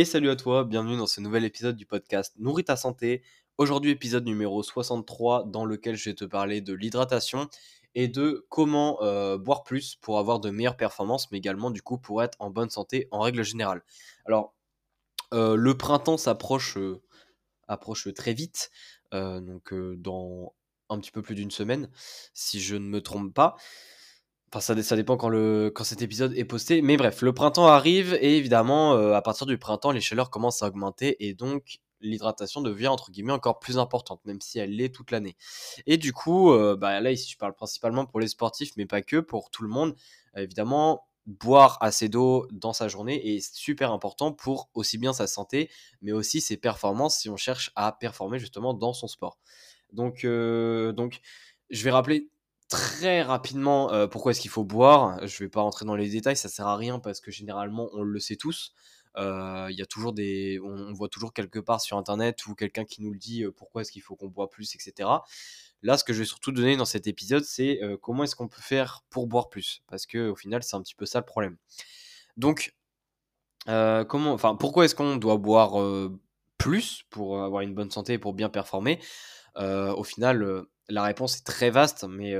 Et 0.00 0.06
salut 0.06 0.30
à 0.30 0.36
toi, 0.36 0.64
bienvenue 0.64 0.96
dans 0.96 1.06
ce 1.06 1.20
nouvel 1.20 1.44
épisode 1.44 1.76
du 1.76 1.84
podcast 1.84 2.32
Nourris 2.38 2.64
ta 2.64 2.74
santé. 2.74 3.22
Aujourd'hui, 3.58 3.90
épisode 3.90 4.24
numéro 4.24 4.62
63 4.62 5.44
dans 5.44 5.66
lequel 5.66 5.94
je 5.94 6.08
vais 6.08 6.14
te 6.14 6.24
parler 6.24 6.62
de 6.62 6.72
l'hydratation 6.72 7.50
et 7.94 8.08
de 8.08 8.46
comment 8.48 9.02
euh, 9.02 9.36
boire 9.36 9.62
plus 9.62 9.96
pour 9.96 10.18
avoir 10.18 10.40
de 10.40 10.48
meilleures 10.48 10.78
performances, 10.78 11.30
mais 11.30 11.36
également 11.36 11.70
du 11.70 11.82
coup 11.82 11.98
pour 11.98 12.22
être 12.22 12.34
en 12.38 12.48
bonne 12.48 12.70
santé 12.70 13.08
en 13.10 13.20
règle 13.20 13.42
générale. 13.42 13.84
Alors, 14.24 14.54
euh, 15.34 15.54
le 15.54 15.76
printemps 15.76 16.16
s'approche 16.16 16.78
euh, 16.78 17.02
approche 17.68 18.08
très 18.14 18.32
vite, 18.32 18.70
donc 19.12 19.74
dans 19.74 20.54
un 20.88 20.98
petit 20.98 21.10
peu 21.10 21.20
plus 21.20 21.34
d'une 21.34 21.50
semaine, 21.50 21.90
si 22.32 22.58
je 22.58 22.76
ne 22.76 22.88
me 22.88 23.02
trompe 23.02 23.34
pas. 23.34 23.54
Enfin, 24.52 24.82
ça, 24.82 24.96
dépend 24.96 25.16
quand, 25.16 25.28
le, 25.28 25.70
quand 25.72 25.84
cet 25.84 26.02
épisode 26.02 26.36
est 26.36 26.44
posté. 26.44 26.82
Mais 26.82 26.96
bref, 26.96 27.22
le 27.22 27.32
printemps 27.32 27.68
arrive 27.68 28.14
et 28.20 28.36
évidemment, 28.36 28.94
à 29.14 29.22
partir 29.22 29.46
du 29.46 29.58
printemps, 29.58 29.92
les 29.92 30.00
chaleurs 30.00 30.30
commencent 30.30 30.62
à 30.62 30.66
augmenter 30.66 31.24
et 31.24 31.34
donc 31.34 31.80
l'hydratation 32.00 32.60
devient 32.60 32.88
entre 32.88 33.10
guillemets 33.10 33.32
encore 33.32 33.58
plus 33.58 33.78
importante, 33.78 34.20
même 34.24 34.40
si 34.40 34.58
elle 34.58 34.74
l'est 34.74 34.94
toute 34.94 35.10
l'année. 35.10 35.36
Et 35.86 35.96
du 35.96 36.12
coup, 36.12 36.52
euh, 36.52 36.76
bah, 36.76 37.00
là 37.00 37.12
ici 37.12 37.30
je 37.30 37.38
parle 37.38 37.54
principalement 37.54 38.06
pour 38.06 38.20
les 38.20 38.28
sportifs, 38.28 38.70
mais 38.76 38.86
pas 38.86 39.02
que, 39.02 39.16
pour 39.16 39.50
tout 39.50 39.62
le 39.62 39.68
monde. 39.68 39.94
évidemment, 40.36 41.06
boire 41.26 41.78
assez 41.80 42.08
d'eau 42.08 42.48
dans 42.50 42.72
sa 42.72 42.88
journée 42.88 43.34
est 43.36 43.54
super 43.54 43.92
important 43.92 44.32
pour 44.32 44.70
aussi 44.74 44.98
bien 44.98 45.12
sa 45.12 45.26
santé, 45.26 45.70
mais 46.02 46.12
aussi 46.12 46.40
ses 46.40 46.56
performances 46.56 47.18
si 47.18 47.28
on 47.28 47.36
cherche 47.36 47.70
à 47.76 47.92
performer 47.92 48.38
justement 48.38 48.74
dans 48.74 48.92
son 48.92 49.06
sport. 49.06 49.38
Donc, 49.92 50.24
euh, 50.24 50.92
donc 50.92 51.20
je 51.68 51.84
vais 51.84 51.90
rappeler 51.90 52.28
très 52.70 53.20
rapidement 53.22 53.92
euh, 53.92 54.06
pourquoi 54.06 54.32
est-ce 54.32 54.40
qu'il 54.40 54.50
faut 54.50 54.64
boire. 54.64 55.26
Je 55.26 55.38
vais 55.44 55.50
pas 55.50 55.60
rentrer 55.60 55.84
dans 55.84 55.96
les 55.96 56.08
détails, 56.08 56.36
ça 56.36 56.48
sert 56.48 56.66
à 56.66 56.76
rien 56.76 56.98
parce 56.98 57.20
que 57.20 57.30
généralement 57.30 57.90
on 57.92 58.02
le 58.02 58.18
sait 58.20 58.36
tous. 58.36 58.72
Euh, 59.16 59.66
il 59.70 59.76
y 59.76 59.82
a 59.82 59.86
toujours 59.86 60.12
des, 60.12 60.60
on, 60.62 60.92
voit 60.92 61.08
toujours 61.08 61.34
quelque 61.34 61.58
part 61.58 61.80
sur 61.80 61.96
internet 61.96 62.46
ou 62.46 62.54
quelqu'un 62.54 62.84
qui 62.84 63.02
nous 63.02 63.12
le 63.12 63.18
dit 63.18 63.42
euh, 63.42 63.50
pourquoi 63.50 63.82
est-ce 63.82 63.90
qu'il 63.90 64.02
faut 64.02 64.14
qu'on 64.14 64.28
boit 64.28 64.48
plus, 64.48 64.72
etc. 64.76 65.08
Là, 65.82 65.98
ce 65.98 66.04
que 66.04 66.12
je 66.12 66.20
vais 66.20 66.24
surtout 66.24 66.52
donner 66.52 66.76
dans 66.76 66.84
cet 66.84 67.08
épisode, 67.08 67.42
c'est 67.42 67.80
comment 68.02 68.22
est-ce 68.24 68.36
qu'on 68.36 68.48
peut 68.48 68.60
faire 68.60 69.02
pour 69.08 69.26
boire 69.26 69.48
plus, 69.48 69.82
parce 69.88 70.06
que 70.06 70.28
au 70.28 70.36
final, 70.36 70.62
c'est 70.62 70.76
un 70.76 70.82
petit 70.82 70.94
peu 70.94 71.06
ça 71.06 71.18
le 71.18 71.24
problème. 71.24 71.56
Donc, 72.36 72.74
comment, 73.64 74.32
enfin, 74.34 74.56
pourquoi 74.56 74.84
est-ce 74.84 74.94
qu'on 74.94 75.16
doit 75.16 75.38
boire 75.38 75.82
plus 76.58 77.04
pour 77.08 77.42
avoir 77.42 77.62
une 77.62 77.74
bonne 77.74 77.90
santé 77.90 78.12
et 78.12 78.18
pour 78.18 78.34
bien 78.34 78.50
performer? 78.50 79.00
Au 79.56 80.04
final, 80.04 80.66
la 80.90 81.02
réponse 81.02 81.38
est 81.38 81.44
très 81.44 81.70
vaste, 81.70 82.04
mais 82.08 82.34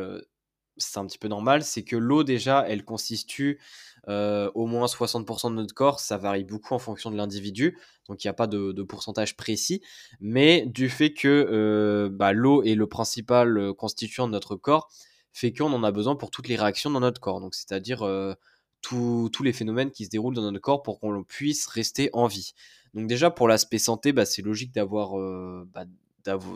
c'est 0.77 0.99
un 0.99 1.07
petit 1.07 1.19
peu 1.19 1.29
normal, 1.29 1.63
c'est 1.63 1.83
que 1.83 1.97
l'eau 1.97 2.25
déjà, 2.25 2.65
elle 2.69 2.85
constitue 2.85 3.61
au 4.09 4.67
moins 4.67 4.87
60% 4.87 5.51
de 5.51 5.55
notre 5.55 5.75
corps, 5.75 6.01
ça 6.01 6.17
varie 6.17 6.45
beaucoup 6.45 6.75
en 6.75 6.79
fonction 6.79 7.11
de 7.11 7.17
l'individu, 7.17 7.79
donc 8.09 8.25
il 8.25 8.27
n'y 8.27 8.31
a 8.31 8.35
pas 8.35 8.47
de, 8.47 8.83
pourcentage 8.83 9.37
précis, 9.37 9.83
mais 10.21 10.65
du 10.67 10.89
fait 10.89 11.13
que 11.13 12.09
bah, 12.13 12.33
l'eau 12.33 12.63
est 12.63 12.75
le 12.75 12.87
principal 12.87 13.73
constituant 13.75 14.27
de 14.27 14.33
notre 14.33 14.57
corps, 14.57 14.91
fait 15.33 15.53
qu'on 15.53 15.73
en 15.73 15.85
a 15.85 15.93
besoin 15.93 16.17
pour 16.17 16.31
toutes 16.31 16.49
les 16.49 16.57
réactions 16.57 16.91
dans 16.91 17.01
notre 17.01 17.21
corps, 17.21 17.41
donc 17.41 17.55
c'est-à-dire 17.55 18.05
tous 18.83 19.43
les 19.43 19.53
phénomènes 19.53 19.91
qui 19.91 20.07
se 20.07 20.11
déroulent 20.11 20.35
dans 20.35 20.43
notre 20.43 20.61
corps 20.61 20.83
pour 20.83 21.01
qu'on 21.01 21.23
puisse 21.23 21.67
rester 21.67 22.11
en 22.13 22.27
vie. 22.27 22.55
Donc 22.95 23.07
déjà 23.07 23.31
pour 23.31 23.47
l'aspect 23.47 23.79
santé, 23.79 24.13
bah, 24.13 24.25
c'est 24.25 24.43
logique 24.43 24.73
d'avoir 24.73 25.13
bah, 25.67 25.85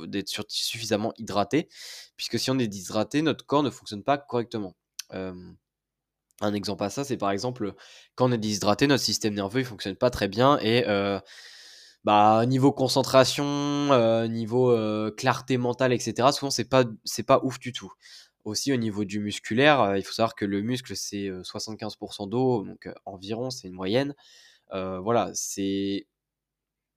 d'être 0.07 0.45
suffisamment 0.49 1.13
hydraté, 1.19 1.69
puisque 2.17 2.39
si 2.39 2.51
on 2.51 2.59
est 2.59 2.69
déshydraté, 2.69 3.23
notre 3.23 3.47
corps 3.47 3.63
ne 3.63 3.71
fonctionne 3.71 4.03
pas 4.03 4.19
correctement. 4.19 4.75
un 5.11 6.53
exemple 6.55 6.85
à 6.85 6.91
ça, 6.91 7.05
c'est 7.05 7.17
par 7.17 7.31
exemple 7.31 7.75
quand 8.15 8.29
on 8.29 8.33
est 8.33 8.39
déshydraté, 8.39 8.87
notre 8.87 9.05
système 9.05 9.35
nerveux 9.35 9.61
il 9.61 9.67
fonctionne 9.67 9.97
pas 9.97 10.11
très 10.11 10.29
bien 10.29 10.59
et 10.61 10.85
bah, 12.05 12.45
niveau 12.47 12.71
concentration, 12.73 14.29
niveau 14.29 14.77
clarté 15.17 15.57
mentale, 15.57 15.93
etc. 15.93 16.29
Souvent 16.33 16.51
c'est 16.51 16.69
pas 16.69 16.85
pas 17.27 17.41
ouf 17.45 17.59
du 17.59 17.73
tout. 17.73 17.93
Aussi 18.45 18.73
au 18.75 18.77
niveau 18.77 19.05
du 19.07 19.21
musculaire, 19.21 19.97
il 19.97 20.03
faut 20.03 20.13
savoir 20.13 20.35
que 20.35 20.45
le 20.45 20.61
muscle 20.61 20.95
c'est 20.97 21.31
75% 21.31 22.29
d'eau, 22.29 22.63
donc 22.65 22.89
environ 23.07 23.51
c'est 23.51 23.69
une 23.69 23.75
moyenne. 23.75 24.15
voilà, 24.71 25.31
c'est 25.35 26.07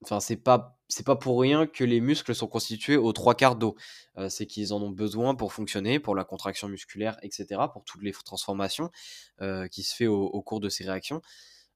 Enfin, 0.03 0.19
c'est 0.19 0.38
pas, 0.38 0.78
c'est 0.88 1.06
pas 1.06 1.16
pour 1.16 1.40
rien 1.41 1.66
que 1.66 1.84
les 1.84 2.02
muscles 2.02 2.35
sont 2.35 2.47
constitués 2.47 2.97
aux 2.97 3.13
trois 3.13 3.35
quarts 3.35 3.56
d'eau. 3.56 3.75
Euh, 4.18 4.30
c'est 4.30 4.46
qu'ils 4.46 4.74
en 4.74 4.81
ont 4.81 4.91
besoin 4.91 5.35
pour 5.35 5.53
fonctionner, 5.53 6.00
pour 6.00 6.16
la 6.16 6.24
contraction 6.24 6.68
musculaire, 6.69 7.18
etc., 7.24 7.62
pour 7.74 7.84
toutes 7.84 8.03
les 8.03 8.12
transformations 8.12 8.91
euh, 9.41 9.68
qui 9.68 9.84
se 9.84 9.96
fait 9.96 10.08
au, 10.08 10.41
cours 10.44 10.59
de 10.59 10.69
ces 10.69 10.84
réactions. 10.85 11.22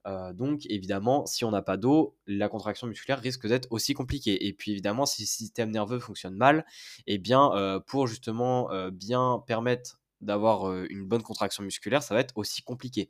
Euh, 0.07 0.33
donc, 0.33 0.61
évidemment, 0.69 1.25
si 1.25 1.45
on 1.45 1.51
n'a 1.51 1.61
pas 1.63 1.77
d'eau, 1.77 2.15
la 2.27 2.47
contraction 2.47 2.87
musculaire 2.87 3.19
risque 3.19 3.47
d'être 3.47 3.67
aussi 3.71 3.93
compliquée. 3.93 4.47
Et 4.47 4.53
puis, 4.53 4.71
évidemment, 4.71 5.05
si 5.05 5.23
le 5.23 5.27
système 5.27 5.71
nerveux 5.71 5.99
fonctionne 5.99 6.35
mal, 6.35 6.65
eh 7.07 7.17
bien, 7.17 7.81
pour 7.87 8.07
justement 8.07 8.69
bien 8.91 9.43
permettre 9.47 9.99
d'avoir 10.21 10.71
une 10.85 11.05
bonne 11.05 11.23
contraction 11.23 11.63
musculaire, 11.63 12.03
ça 12.03 12.13
va 12.13 12.21
être 12.21 12.37
aussi 12.37 12.61
compliqué. 12.63 13.09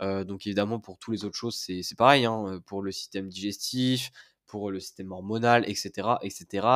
donc 0.00 0.46
évidemment, 0.46 0.78
pour 0.80 0.98
toutes 0.98 1.14
les 1.14 1.24
autres 1.24 1.36
choses, 1.36 1.56
c'est 1.56 1.96
pareil. 1.96 2.24
Hein, 2.24 2.60
pour 2.66 2.82
le 2.82 2.92
système 2.92 3.28
digestif, 3.28 4.12
pour 4.48 4.70
le 4.70 4.80
système 4.80 5.12
hormonal, 5.12 5.68
etc. 5.68 6.08
etc. 6.22 6.66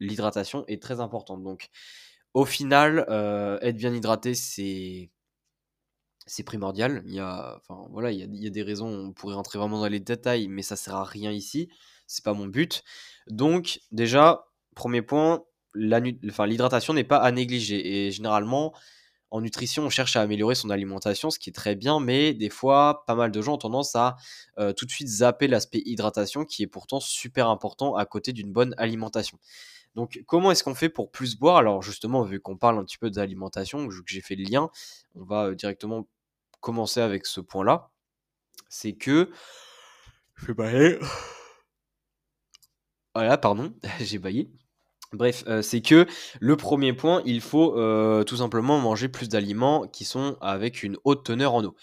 L'hydratation 0.00 0.64
est 0.66 0.82
très 0.82 1.00
importante. 1.00 1.42
Donc, 1.42 1.68
au 2.34 2.44
final, 2.44 3.04
euh, 3.08 3.58
être 3.60 3.76
bien 3.76 3.94
hydraté, 3.94 4.34
c'est 4.34 5.10
c'est 6.26 6.42
primordial. 6.42 7.02
Il 7.06 7.14
y 7.14 7.20
a, 7.20 7.56
enfin 7.56 7.86
voilà, 7.90 8.10
il 8.10 8.18
y, 8.18 8.46
a, 8.46 8.50
des 8.50 8.62
raisons. 8.62 8.88
On 8.88 9.12
pourrait 9.12 9.34
rentrer 9.34 9.58
vraiment 9.58 9.80
dans 9.80 9.88
les 9.88 10.00
détails, 10.00 10.48
mais 10.48 10.62
ça 10.62 10.76
sert 10.76 10.96
à 10.96 11.04
rien 11.04 11.30
ici. 11.30 11.68
C'est 12.06 12.24
pas 12.24 12.34
mon 12.34 12.46
but. 12.46 12.82
Donc 13.28 13.80
déjà, 13.92 14.46
premier 14.74 15.02
point, 15.02 15.44
l'hydratation 15.74 16.94
n'est 16.94 17.04
pas 17.04 17.18
à 17.18 17.30
négliger. 17.32 18.06
Et 18.06 18.10
généralement, 18.10 18.74
en 19.30 19.40
nutrition, 19.40 19.84
on 19.84 19.90
cherche 19.90 20.16
à 20.16 20.22
améliorer 20.22 20.54
son 20.54 20.70
alimentation, 20.70 21.30
ce 21.30 21.38
qui 21.38 21.50
est 21.50 21.52
très 21.52 21.74
bien, 21.74 22.00
mais 22.00 22.32
des 22.32 22.50
fois, 22.50 23.04
pas 23.06 23.14
mal 23.14 23.32
de 23.32 23.42
gens 23.42 23.54
ont 23.54 23.58
tendance 23.58 23.96
à 23.96 24.16
euh, 24.58 24.72
tout 24.72 24.86
de 24.86 24.90
suite 24.90 25.08
zapper 25.08 25.48
l'aspect 25.48 25.82
hydratation, 25.84 26.44
qui 26.44 26.62
est 26.62 26.68
pourtant 26.68 27.00
super 27.00 27.48
important 27.48 27.96
à 27.96 28.06
côté 28.06 28.32
d'une 28.32 28.52
bonne 28.52 28.74
alimentation. 28.78 29.38
Donc, 29.96 30.22
comment 30.26 30.50
est-ce 30.50 30.62
qu'on 30.62 30.74
fait 30.74 30.88
pour 30.88 31.10
plus 31.10 31.36
boire? 31.36 31.56
Alors, 31.56 31.82
justement, 31.82 32.22
vu 32.22 32.40
qu'on 32.40 32.56
parle 32.56 32.78
un 32.78 32.84
petit 32.84 32.98
peu 32.98 33.10
d'alimentation, 33.10 33.88
que 33.88 33.94
j'ai 34.06 34.20
fait 34.20 34.36
le 34.36 34.44
lien, 34.44 34.70
on 35.14 35.24
va 35.24 35.46
euh, 35.46 35.54
directement 35.54 36.06
commencer 36.60 37.00
avec 37.00 37.26
ce 37.26 37.40
point-là. 37.40 37.90
C'est 38.68 38.92
que. 38.92 39.30
Je 40.34 40.46
vais 40.46 40.54
bailler. 40.54 40.98
Voilà, 43.14 43.38
pardon, 43.38 43.74
j'ai 44.00 44.18
baillé. 44.18 44.50
Bref, 45.12 45.44
euh, 45.46 45.62
c'est 45.62 45.80
que 45.80 46.06
le 46.40 46.56
premier 46.56 46.92
point, 46.92 47.22
il 47.24 47.40
faut 47.40 47.78
euh, 47.78 48.24
tout 48.24 48.36
simplement 48.36 48.78
manger 48.78 49.08
plus 49.08 49.28
d'aliments 49.28 49.86
qui 49.86 50.04
sont 50.04 50.36
avec 50.40 50.82
une 50.82 50.96
haute 51.04 51.24
teneur 51.24 51.54
en 51.54 51.64
eau. 51.64 51.76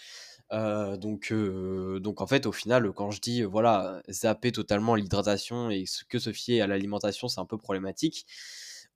Euh, 0.52 0.96
donc, 0.96 1.32
donc 1.32 2.20
en 2.20 2.26
fait, 2.26 2.46
au 2.46 2.52
final, 2.52 2.92
quand 2.92 3.10
je 3.10 3.20
dis 3.20 3.42
voilà, 3.42 4.02
zapper 4.10 4.52
totalement 4.52 4.94
l'hydratation 4.94 5.70
et 5.70 5.84
que 6.08 6.18
se 6.18 6.32
fier 6.32 6.60
à 6.62 6.66
l'alimentation, 6.66 7.28
c'est 7.28 7.40
un 7.40 7.46
peu 7.46 7.58
problématique. 7.58 8.26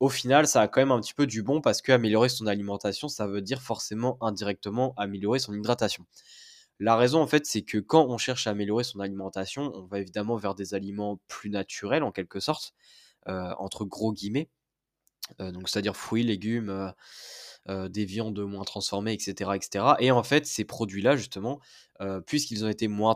Au 0.01 0.09
final, 0.09 0.47
ça 0.47 0.63
a 0.63 0.69
quand 0.69 0.81
même 0.81 0.93
un 0.93 1.01
petit 1.01 1.15
peu 1.15 1.27
du 1.27 1.43
bon 1.43 1.61
parce 1.61 1.83
que 1.83 1.91
améliorer 1.93 2.29
son 2.29 2.47
alimentation, 2.47 3.09
ça 3.09 3.27
veut 3.27 3.43
dire 3.43 3.63
forcément 3.63 4.17
indirectement 4.21 4.95
améliorer 4.97 5.41
son 5.41 5.55
hydratation. 5.55 6.07
La 6.81 6.97
raison, 6.97 7.21
en 7.21 7.27
fait, 7.27 7.47
c'est 7.47 7.63
que 7.63 7.79
quand 7.79 8.07
on 8.09 8.19
cherche 8.19 8.47
à 8.47 8.51
améliorer 8.51 8.85
son 8.85 9.01
alimentation, 9.01 9.73
on 9.75 9.87
va 9.87 9.99
évidemment 10.01 10.37
vers 10.37 10.55
des 10.55 10.75
aliments 10.75 11.21
plus 11.29 11.51
naturels 11.51 12.05
en 12.05 12.13
quelque 12.13 12.41
sorte. 12.41 12.75
Euh, 13.29 13.53
entre 13.59 13.85
gros 13.85 14.13
guillemets. 14.13 14.49
Euh, 15.41 15.53
donc 15.53 15.69
c'est-à-dire 15.69 15.97
fruits, 15.97 16.23
légumes, 16.23 16.93
euh, 17.69 17.89
des 17.91 18.07
viandes 18.07 18.41
moins 18.41 18.65
transformées, 18.65 19.13
etc., 19.13 19.51
etc. 19.55 19.85
Et 19.99 20.11
en 20.11 20.23
fait, 20.23 20.47
ces 20.47 20.65
produits-là, 20.65 21.17
justement, 21.17 21.61
puisqu'ils 22.27 22.65
ont 22.65 22.69
été 22.69 22.89
moins 22.89 23.15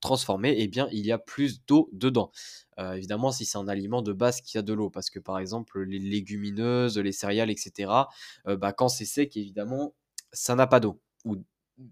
transformés, 0.00 0.56
eh 0.58 0.66
bien, 0.66 0.88
il 0.90 1.06
y 1.06 1.12
a 1.12 1.18
plus 1.18 1.64
d'eau 1.66 1.88
dedans. 1.92 2.32
évidemment, 2.78 3.30
si 3.30 3.44
c'est 3.44 3.58
un 3.58 3.68
aliment 3.68 4.02
de 4.02 4.12
base 4.12 4.40
qui 4.40 4.58
a 4.58 4.62
de 4.62 4.72
l'eau, 4.72 4.90
parce 4.90 5.10
que 5.10 5.20
par 5.20 5.38
exemple, 5.38 5.82
les 5.82 5.98
légumineuses, 5.98 6.98
les 6.98 7.12
céréales, 7.12 7.50
etc., 7.50 7.92
bah, 8.46 8.72
quand 8.72 8.88
c'est 8.88 9.04
sec, 9.04 9.36
évidemment, 9.36 9.94
ça 10.32 10.56
n'a 10.56 10.66
pas 10.66 10.80
d'eau, 10.80 11.00
ou 11.24 11.36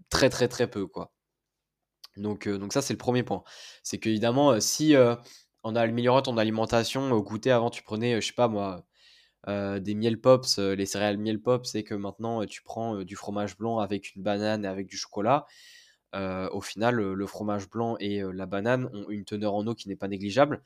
très 0.09 0.29
très 0.29 0.47
très 0.47 0.69
peu, 0.69 0.87
quoi. 0.87 1.13
Donc, 2.17 2.49
donc 2.49 2.73
ça, 2.73 2.81
c'est 2.81 2.93
le 2.93 2.97
premier 2.97 3.23
point. 3.23 3.43
C'est 3.83 3.99
qu'évidemment, 3.99 4.59
si 4.59 4.95
en 5.63 5.75
améliorant 5.75 6.21
ton 6.21 6.37
alimentation, 6.37 7.11
au 7.11 7.23
goûter, 7.23 7.51
avant, 7.51 7.69
tu 7.69 7.83
prenais, 7.83 8.19
je 8.21 8.27
sais 8.27 8.33
pas 8.33 8.47
moi, 8.47 8.85
des 9.47 9.95
miel 9.95 10.19
pops, 10.21 10.59
les 10.59 10.85
céréales 10.85 11.17
miel 11.17 11.41
pops, 11.41 11.69
c'est 11.71 11.83
que 11.83 11.95
maintenant, 11.95 12.45
tu 12.45 12.61
prends 12.63 13.03
du 13.03 13.15
fromage 13.15 13.57
blanc 13.57 13.79
avec 13.79 14.15
une 14.15 14.23
banane 14.23 14.65
et 14.65 14.67
avec 14.67 14.87
du 14.87 14.97
chocolat. 14.97 15.45
au 16.13 16.61
final, 16.61 16.95
le 16.95 17.27
fromage 17.27 17.69
blanc 17.69 17.97
et 17.99 18.21
la 18.21 18.45
banane 18.45 18.89
ont 18.93 19.09
une 19.09 19.25
teneur 19.25 19.55
en 19.55 19.65
eau 19.67 19.75
qui 19.75 19.89
n'est 19.89 19.95
pas 19.95 20.07
négligeable. 20.07 20.63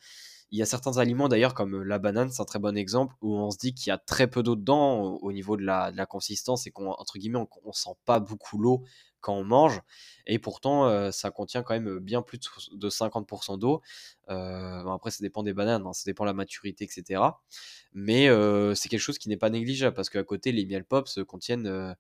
Il 0.51 0.59
y 0.59 0.61
a 0.61 0.65
certains 0.65 0.97
aliments 0.97 1.27
d'ailleurs, 1.27 1.53
comme 1.53 1.83
la 1.83 1.99
banane, 1.99 2.29
c'est 2.31 2.41
un 2.41 2.45
très 2.45 2.59
bon 2.59 2.77
exemple, 2.77 3.15
où 3.21 3.35
on 3.35 3.51
se 3.51 3.57
dit 3.57 3.73
qu'il 3.73 3.89
y 3.89 3.91
a 3.91 3.97
très 3.97 4.27
peu 4.27 4.43
d'eau 4.43 4.55
dedans 4.55 5.01
au, 5.01 5.31
niveau 5.31 5.57
de 5.57 5.63
la, 5.63 6.05
consistance 6.05 6.67
et 6.67 6.71
qu'entre 6.71 7.17
guillemets, 7.17 7.39
on, 7.39 7.67
ne 7.67 7.73
sent 7.73 7.97
pas 8.05 8.19
beaucoup 8.19 8.57
l'eau 8.57 8.83
quand 9.21 9.33
on 9.33 9.43
mange. 9.43 9.81
Et 10.27 10.39
pourtant, 10.39 11.11
ça 11.11 11.31
contient 11.31 11.63
quand 11.63 11.73
même 11.73 11.99
bien 11.99 12.21
plus 12.21 12.39
de 12.71 12.89
50% 12.89 13.57
d'eau. 13.57 13.81
après, 14.27 15.11
ça 15.11 15.17
dépend 15.21 15.43
des 15.43 15.53
bananes, 15.53 15.83
hein, 15.85 15.93
ça 15.93 16.03
dépend 16.05 16.25
de 16.25 16.29
la 16.29 16.33
maturité, 16.33 16.85
etc. 16.85 17.21
Mais 17.93 18.27
c'est 18.75 18.89
quelque 18.89 18.99
chose 18.99 19.17
qui 19.17 19.29
n'est 19.29 19.37
pas 19.37 19.49
négligeable 19.49 19.95
parce 19.95 20.09
qu'à 20.09 20.23
côté, 20.23 20.51
les 20.51 20.65
miel 20.65 20.85
pops 20.85 21.19
contiennent 21.27 21.95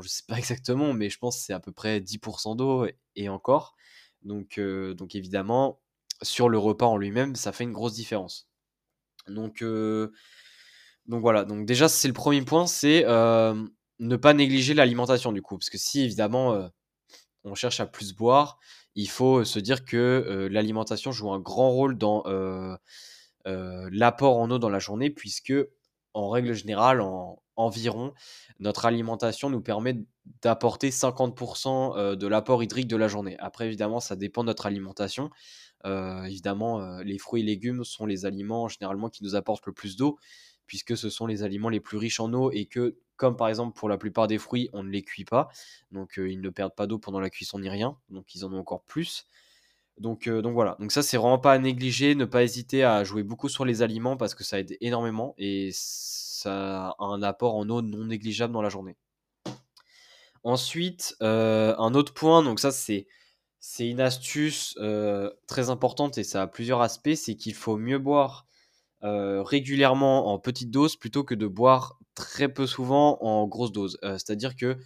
je 0.00 0.08
sais 0.08 0.22
pas 0.26 0.38
exactement, 0.38 0.94
mais 0.94 1.10
je 1.10 1.18
pense 1.18 1.36
que 1.36 1.42
c'est 1.42 1.52
à 1.52 1.60
peu 1.60 1.72
près 1.72 2.00
10% 2.00 2.56
d'eau 2.56 2.86
et 3.16 3.28
encore. 3.28 3.76
Donc, 4.22 4.58
euh, 4.58 4.94
donc 4.94 5.14
évidemment, 5.14 5.80
sur 6.22 6.48
le 6.48 6.58
repas 6.58 6.86
en 6.86 6.96
lui-même, 6.96 7.36
ça 7.36 7.52
fait 7.52 7.64
une 7.64 7.72
grosse 7.72 7.94
différence. 7.94 8.48
Donc, 9.28 9.62
euh, 9.62 10.12
donc 11.06 11.20
voilà. 11.20 11.44
Donc 11.44 11.66
déjà, 11.66 11.88
c'est 11.88 12.08
le 12.08 12.14
premier 12.14 12.42
point, 12.42 12.66
c'est 12.66 13.04
euh, 13.06 13.54
ne 13.98 14.16
pas 14.16 14.34
négliger 14.34 14.74
l'alimentation 14.74 15.32
du 15.32 15.42
coup, 15.42 15.58
parce 15.58 15.70
que 15.70 15.78
si 15.78 16.02
évidemment 16.02 16.70
on 17.44 17.54
cherche 17.54 17.80
à 17.80 17.86
plus 17.86 18.14
boire, 18.14 18.58
il 18.94 19.08
faut 19.08 19.44
se 19.44 19.58
dire 19.58 19.84
que 19.84 20.48
l'alimentation 20.50 21.12
joue 21.12 21.32
un 21.32 21.40
grand 21.40 21.70
rôle 21.70 21.98
dans 21.98 22.22
l'apport 23.44 24.38
en 24.38 24.50
eau 24.50 24.58
dans 24.58 24.70
la 24.70 24.78
journée, 24.78 25.10
puisque 25.10 25.54
en 26.14 26.28
règle 26.28 26.52
générale, 26.54 27.00
en, 27.00 27.42
environ, 27.56 28.14
notre 28.60 28.86
alimentation 28.86 29.50
nous 29.50 29.60
permet 29.60 29.96
d'apporter 30.42 30.90
50% 30.90 31.96
euh, 31.96 32.16
de 32.16 32.26
l'apport 32.26 32.62
hydrique 32.62 32.88
de 32.88 32.96
la 32.96 33.08
journée. 33.08 33.36
Après, 33.38 33.66
évidemment, 33.66 34.00
ça 34.00 34.16
dépend 34.16 34.42
de 34.42 34.46
notre 34.46 34.66
alimentation. 34.66 35.30
Euh, 35.84 36.24
évidemment, 36.24 36.80
euh, 36.80 37.02
les 37.02 37.18
fruits 37.18 37.42
et 37.42 37.44
légumes 37.44 37.84
sont 37.84 38.06
les 38.06 38.26
aliments 38.26 38.68
généralement 38.68 39.08
qui 39.08 39.24
nous 39.24 39.34
apportent 39.34 39.66
le 39.66 39.72
plus 39.72 39.96
d'eau, 39.96 40.18
puisque 40.66 40.96
ce 40.96 41.10
sont 41.10 41.26
les 41.26 41.42
aliments 41.42 41.68
les 41.68 41.80
plus 41.80 41.96
riches 41.98 42.20
en 42.20 42.32
eau 42.32 42.50
et 42.50 42.66
que, 42.66 42.96
comme 43.16 43.36
par 43.36 43.48
exemple 43.48 43.76
pour 43.78 43.88
la 43.88 43.98
plupart 43.98 44.26
des 44.26 44.38
fruits, 44.38 44.68
on 44.72 44.82
ne 44.82 44.90
les 44.90 45.02
cuit 45.02 45.24
pas. 45.24 45.48
Donc, 45.90 46.14
ils 46.16 46.40
ne 46.40 46.50
perdent 46.50 46.74
pas 46.74 46.86
d'eau 46.86 46.98
pendant 46.98 47.20
la 47.20 47.30
cuisson 47.30 47.58
ni 47.58 47.68
rien. 47.68 47.96
Donc, 48.10 48.34
ils 48.34 48.44
en 48.44 48.52
ont 48.52 48.58
encore 48.58 48.82
plus. 48.84 49.26
Donc, 49.98 50.28
donc 50.28 50.54
voilà, 50.54 50.76
donc 50.80 50.90
ça 50.90 51.02
c'est 51.02 51.18
vraiment 51.18 51.38
pas 51.38 51.52
à 51.52 51.58
négliger, 51.58 52.14
ne 52.14 52.24
pas 52.24 52.42
hésiter 52.42 52.82
à 52.82 53.04
jouer 53.04 53.22
beaucoup 53.22 53.50
sur 53.50 53.64
les 53.66 53.82
aliments 53.82 54.16
parce 54.16 54.34
que 54.34 54.42
ça 54.42 54.58
aide 54.58 54.76
énormément 54.80 55.34
et 55.36 55.70
ça 55.74 56.88
a 56.98 57.04
un 57.04 57.22
apport 57.22 57.56
en 57.56 57.68
eau 57.68 57.82
non 57.82 58.04
négligeable 58.06 58.52
dans 58.54 58.62
la 58.62 58.70
journée. 58.70 58.96
Ensuite, 60.44 61.14
euh, 61.22 61.74
un 61.78 61.94
autre 61.94 62.14
point, 62.14 62.42
donc 62.42 62.58
ça 62.58 62.72
c'est 62.72 63.06
c'est 63.62 63.88
une 63.88 64.00
astuce 64.00 64.74
euh, 64.80 65.30
très 65.46 65.70
importante 65.70 66.18
et 66.18 66.24
ça 66.24 66.42
a 66.42 66.46
plusieurs 66.48 66.82
aspects, 66.82 67.14
c'est 67.14 67.36
qu'il 67.36 67.54
faut 67.54 67.76
mieux 67.76 68.00
boire 68.00 68.44
euh, 69.04 69.42
régulièrement 69.42 70.32
en 70.34 70.38
petite 70.40 70.70
dose 70.70 70.96
plutôt 70.96 71.22
que 71.22 71.34
de 71.36 71.46
boire 71.46 71.98
très 72.16 72.48
peu 72.48 72.66
souvent 72.66 73.18
en 73.22 73.46
grosse 73.46 73.72
dose. 73.72 73.98
C'est-à-dire 74.02 74.56
que 74.56 74.76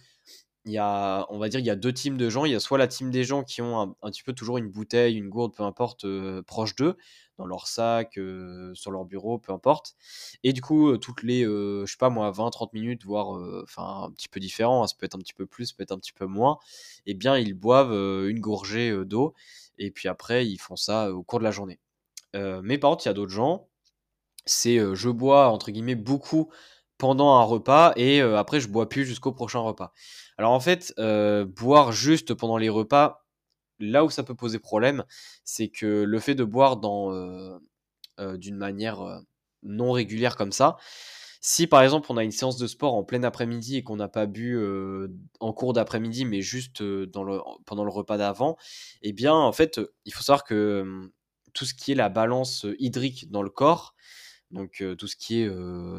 il 0.67 0.73
y 0.73 0.77
a, 0.77 1.25
on 1.29 1.39
va 1.39 1.49
dire, 1.49 1.59
il 1.59 1.65
y 1.65 1.69
a 1.69 1.75
deux 1.75 1.93
teams 1.93 2.17
de 2.17 2.29
gens. 2.29 2.45
Il 2.45 2.51
y 2.51 2.55
a 2.55 2.59
soit 2.59 2.77
la 2.77 2.87
team 2.87 3.09
des 3.09 3.23
gens 3.23 3.43
qui 3.43 3.61
ont 3.61 3.95
un, 4.01 4.11
petit 4.11 4.23
peu 4.23 4.33
toujours 4.33 4.57
une 4.57 4.69
bouteille, 4.69 5.15
une 5.17 5.29
gourde, 5.29 5.55
peu 5.55 5.63
importe, 5.63 6.03
euh, 6.05 6.43
proche 6.43 6.75
d'eux, 6.75 6.97
dans 7.37 7.45
leur 7.45 7.67
sac, 7.67 8.17
euh, 8.17 8.73
sur 8.75 8.91
leur 8.91 9.05
bureau, 9.05 9.39
peu 9.39 9.53
importe. 9.53 9.95
Et 10.43 10.53
du 10.53 10.61
coup, 10.61 10.89
euh, 10.91 10.97
toutes 10.97 11.23
les, 11.23 11.43
je 11.43 11.85
sais 11.87 11.97
pas 11.97 12.09
moi, 12.09 12.29
20-30 12.31 12.73
minutes, 12.73 13.05
voire, 13.05 13.29
enfin, 13.63 14.03
un 14.07 14.11
petit 14.11 14.27
peu 14.27 14.39
différent, 14.39 14.83
hein, 14.83 14.87
ça 14.87 14.95
peut 14.99 15.05
être 15.05 15.15
un 15.15 15.19
petit 15.19 15.33
peu 15.33 15.45
plus, 15.45 15.67
ça 15.67 15.73
peut 15.77 15.83
être 15.83 15.93
un 15.93 15.99
petit 15.99 16.13
peu 16.13 16.25
moins, 16.25 16.57
eh 17.05 17.13
bien, 17.13 17.37
ils 17.37 17.53
boivent 17.53 17.93
une 18.27 18.39
gorgée 18.39 19.05
d'eau, 19.05 19.33
et 19.77 19.91
puis 19.91 20.09
après, 20.09 20.45
ils 20.47 20.57
font 20.57 20.75
ça 20.75 21.13
au 21.13 21.23
cours 21.23 21.39
de 21.39 21.45
la 21.45 21.51
journée. 21.51 21.79
mais 22.33 22.77
par 22.77 22.91
contre, 22.91 23.05
il 23.05 23.09
y 23.09 23.11
a 23.11 23.13
d'autres 23.13 23.31
gens, 23.31 23.67
c'est 24.45 24.79
je 24.95 25.09
bois, 25.09 25.49
entre 25.49 25.71
guillemets, 25.71 25.95
beaucoup 25.95 26.51
pendant 26.97 27.37
un 27.37 27.43
repas 27.43 27.93
et 27.95 28.21
après 28.21 28.59
je 28.59 28.67
bois 28.69 28.89
plus 28.89 29.05
jusqu'au 29.05 29.31
prochain 29.31 29.59
repas. 29.59 29.93
Alors 30.37 30.51
en 30.51 30.59
fait, 30.59 30.93
boire 31.55 31.91
juste 31.91 32.33
pendant 32.33 32.57
les 32.57 32.69
repas, 32.69 33.25
là 33.79 34.05
où 34.05 34.09
ça 34.09 34.23
peut 34.23 34.35
poser 34.35 34.59
problème, 34.59 35.03
c'est 35.43 35.69
que 35.69 36.03
le 36.03 36.19
fait 36.19 36.35
de 36.35 36.43
boire 36.43 36.77
dans 36.77 37.59
d'une 38.19 38.57
manière 38.57 39.21
non 39.63 39.91
régulière 39.91 40.35
comme 40.35 40.51
ça, 40.51 40.77
si 41.41 41.67
par 41.67 41.81
exemple 41.81 42.07
on 42.11 42.17
a 42.17 42.23
une 42.23 42.31
séance 42.31 42.57
de 42.57 42.67
sport 42.67 42.95
en 42.95 43.03
plein 43.03 43.23
après-midi 43.23 43.77
et 43.77 43.83
qu'on 43.83 43.95
n'a 43.95 44.07
pas 44.07 44.25
bu 44.25 44.59
en 45.39 45.53
cours 45.53 45.73
d'après-midi, 45.73 46.25
mais 46.25 46.41
juste 46.41 46.83
pendant 47.11 47.83
le 47.83 47.91
repas 47.91 48.17
d'avant, 48.17 48.57
eh 49.01 49.13
bien 49.13 49.33
en 49.33 49.51
fait, 49.51 49.79
il 50.05 50.13
faut 50.13 50.23
savoir 50.23 50.43
que 50.43 51.09
tout 51.53 51.65
ce 51.65 51.73
qui 51.73 51.91
est 51.91 51.95
la 51.95 52.09
balance 52.09 52.65
hydrique 52.77 53.31
dans 53.31 53.41
le 53.41 53.49
corps, 53.49 53.95
donc 54.51 54.83
tout 54.97 55.07
ce 55.07 55.15
qui 55.15 55.41
est 55.41 55.49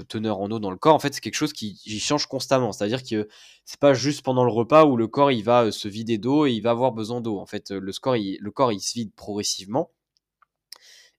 teneur 0.08 0.40
en 0.40 0.50
eau 0.50 0.58
dans 0.58 0.70
le 0.70 0.76
corps, 0.76 0.94
en 0.94 0.98
fait, 0.98 1.12
c'est 1.14 1.20
quelque 1.20 1.34
chose 1.34 1.52
qui, 1.52 1.76
change 2.00 2.26
constamment. 2.26 2.72
C'est-à-dire 2.72 3.02
que 3.02 3.28
c'est 3.64 3.80
pas 3.80 3.94
juste 3.94 4.22
pendant 4.22 4.44
le 4.44 4.50
repas 4.50 4.84
où 4.86 4.96
le 4.96 5.06
corps 5.06 5.30
il 5.30 5.44
va 5.44 5.70
se 5.70 5.88
vider 5.88 6.18
d'eau 6.18 6.46
et 6.46 6.52
il 6.52 6.60
va 6.60 6.70
avoir 6.70 6.92
besoin 6.92 7.20
d'eau. 7.20 7.38
En 7.38 7.46
fait, 7.46 7.70
le, 7.70 7.92
corps 8.50 8.72
il 8.72 8.80
se 8.80 8.94
vide 8.94 9.12
progressivement. 9.14 9.90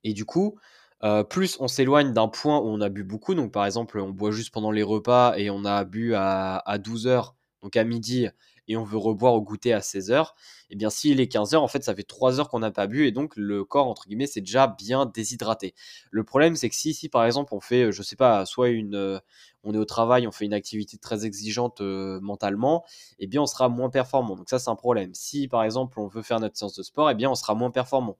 Et 0.03 0.13
du 0.13 0.25
coup, 0.25 0.57
plus 1.29 1.57
on 1.59 1.67
s'éloigne 1.67 2.13
d'un 2.13 2.27
point 2.27 2.59
où 2.59 2.67
on 2.67 2.81
a 2.81 2.89
bu 2.89 3.03
beaucoup, 3.03 3.35
donc 3.35 3.51
par 3.51 3.65
exemple 3.65 3.99
on 3.99 4.09
boit 4.09 4.31
juste 4.31 4.51
pendant 4.51 4.71
les 4.71 4.83
repas 4.83 5.35
et 5.37 5.49
on 5.49 5.65
a 5.65 5.83
bu 5.85 6.13
à, 6.15 6.57
à 6.57 6.77
12 6.77 7.07
heures, 7.07 7.35
donc 7.61 7.75
à 7.77 7.83
midi, 7.83 8.27
et 8.69 8.77
on 8.77 8.85
veut 8.85 8.97
reboire 8.97 9.33
au 9.33 9.41
goûter 9.41 9.73
à 9.73 9.81
16 9.81 10.11
heures, 10.11 10.35
et 10.69 10.73
eh 10.73 10.75
bien 10.77 10.89
s'il 10.89 11.19
est 11.19 11.27
15 11.27 11.55
heures, 11.55 11.63
en 11.63 11.67
fait 11.67 11.83
ça 11.83 11.93
fait 11.93 12.03
3 12.03 12.39
heures 12.39 12.49
qu'on 12.49 12.59
n'a 12.59 12.71
pas 12.71 12.87
bu 12.87 13.05
et 13.07 13.11
donc 13.11 13.33
le 13.35 13.65
corps 13.65 13.87
entre 13.87 14.07
guillemets 14.07 14.27
c'est 14.27 14.41
déjà 14.41 14.67
bien 14.67 15.05
déshydraté. 15.05 15.73
Le 16.11 16.23
problème 16.23 16.55
c'est 16.55 16.69
que 16.69 16.75
si, 16.75 16.93
si 16.93 17.09
par 17.09 17.25
exemple 17.25 17.53
on 17.53 17.59
fait, 17.59 17.91
je 17.91 18.01
sais 18.03 18.15
pas, 18.15 18.45
soit 18.45 18.69
une, 18.69 18.95
euh, 18.95 19.19
on 19.63 19.73
est 19.73 19.77
au 19.77 19.85
travail, 19.85 20.27
on 20.27 20.31
fait 20.31 20.45
une 20.45 20.53
activité 20.53 20.97
très 20.97 21.25
exigeante 21.25 21.81
euh, 21.81 22.19
mentalement, 22.21 22.85
et 23.19 23.25
eh 23.25 23.27
bien 23.27 23.41
on 23.41 23.45
sera 23.45 23.69
moins 23.69 23.89
performant. 23.89 24.35
Donc 24.35 24.49
ça 24.49 24.59
c'est 24.59 24.69
un 24.69 24.75
problème. 24.75 25.13
Si 25.13 25.47
par 25.47 25.63
exemple 25.63 25.99
on 25.99 26.07
veut 26.07 26.21
faire 26.21 26.39
notre 26.39 26.57
séance 26.57 26.75
de 26.75 26.83
sport, 26.83 27.09
eh 27.09 27.15
bien 27.15 27.29
on 27.29 27.35
sera 27.35 27.55
moins 27.55 27.71
performant, 27.71 28.17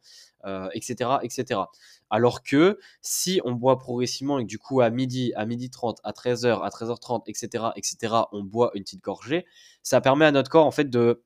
etc., 0.74 0.96
euh, 1.02 1.20
etc. 1.22 1.62
Alors 2.10 2.44
que 2.44 2.80
si 3.02 3.40
on 3.46 3.54
boit 3.54 3.78
progressivement 3.78 4.40
et 4.40 4.44
que 4.44 4.48
du 4.48 4.60
coup 4.60 4.82
à 4.82 4.90
midi, 4.90 5.32
à 5.36 5.46
midi 5.46 5.70
30, 5.70 6.00
à 6.04 6.12
13h, 6.12 6.62
à 6.62 6.70
13h30, 6.70 7.24
etc., 7.28 7.66
etc., 7.76 8.16
on 8.32 8.44
boit 8.44 8.72
une 8.74 8.84
petite 8.84 9.04
gorgée, 9.04 9.46
ça 9.84 10.02
permet 10.02 10.26
à 10.26 10.32
notre 10.32 10.50
corps 10.50 10.66
en 10.66 10.72
fait 10.72 10.90
de, 10.90 11.24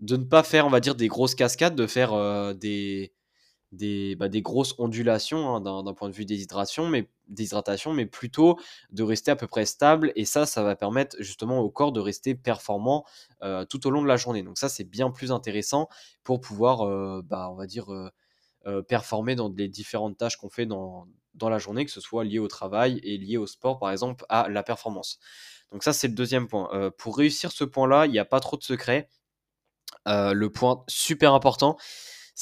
de 0.00 0.16
ne 0.16 0.24
pas 0.24 0.42
faire, 0.42 0.66
on 0.66 0.70
va 0.70 0.80
dire, 0.80 0.94
des 0.94 1.08
grosses 1.08 1.34
cascades, 1.34 1.74
de 1.74 1.86
faire 1.86 2.12
euh, 2.12 2.54
des, 2.54 3.12
des, 3.72 4.16
bah, 4.16 4.28
des 4.28 4.42
grosses 4.42 4.74
ondulations 4.78 5.54
hein, 5.54 5.60
d'un 5.60 5.94
point 5.94 6.08
de 6.08 6.14
vue 6.14 6.24
déshydratation, 6.24 6.88
mais, 6.88 7.08
déshydratation, 7.28 7.92
mais 7.92 8.06
plutôt 8.06 8.58
de 8.90 9.02
rester 9.02 9.30
à 9.30 9.36
peu 9.36 9.46
près 9.46 9.64
stable. 9.64 10.12
Et 10.16 10.24
ça, 10.24 10.46
ça 10.46 10.62
va 10.62 10.74
permettre 10.76 11.16
justement 11.20 11.60
au 11.60 11.70
corps 11.70 11.92
de 11.92 12.00
rester 12.00 12.34
performant 12.34 13.04
euh, 13.42 13.64
tout 13.64 13.86
au 13.86 13.90
long 13.90 14.02
de 14.02 14.08
la 14.08 14.16
journée. 14.16 14.42
Donc 14.42 14.58
ça, 14.58 14.68
c'est 14.68 14.84
bien 14.84 15.10
plus 15.10 15.30
intéressant 15.32 15.88
pour 16.24 16.40
pouvoir, 16.40 16.82
euh, 16.82 17.22
bah, 17.24 17.48
on 17.50 17.54
va 17.54 17.66
dire, 17.66 17.86
euh, 17.92 18.82
performer 18.82 19.36
dans 19.36 19.52
les 19.56 19.68
différentes 19.68 20.18
tâches 20.18 20.36
qu'on 20.36 20.50
fait 20.50 20.66
dans, 20.66 21.06
dans 21.34 21.48
la 21.48 21.58
journée, 21.58 21.84
que 21.84 21.92
ce 21.92 22.00
soit 22.00 22.24
lié 22.24 22.38
au 22.38 22.48
travail 22.48 23.00
et 23.04 23.16
lié 23.18 23.36
au 23.36 23.46
sport, 23.46 23.78
par 23.78 23.90
exemple, 23.90 24.24
à 24.28 24.48
la 24.48 24.62
performance. 24.62 25.18
Donc 25.70 25.84
ça, 25.84 25.92
c'est 25.92 26.08
le 26.08 26.14
deuxième 26.14 26.48
point. 26.48 26.90
Pour 26.98 27.16
réussir 27.16 27.52
ce 27.52 27.62
point-là, 27.62 28.06
il 28.06 28.12
n'y 28.12 28.18
a 28.18 28.24
pas 28.24 28.40
trop 28.40 28.56
de 28.56 28.62
secret. 28.64 29.08
Le 30.06 30.48
point 30.48 30.82
super 30.88 31.32
important, 31.32 31.76